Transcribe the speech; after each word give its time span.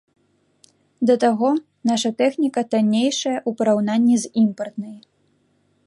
Да 1.09 1.13
таго, 1.23 1.51
наша 1.89 2.09
тэхніка 2.21 2.61
таннейшая 2.73 3.37
ў 3.49 3.51
параўнанні 3.61 4.15
з 4.25 4.33
імпартнай. 4.47 4.97